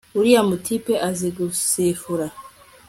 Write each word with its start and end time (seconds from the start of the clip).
uriya 0.17 0.41
mutipe 0.49 0.93
azi 1.07 1.27
gusifura 1.37 2.25